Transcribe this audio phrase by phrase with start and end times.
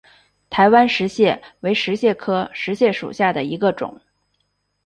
[0.49, 4.01] 台湾石蟹为石蟹科石蟹属下的一个种。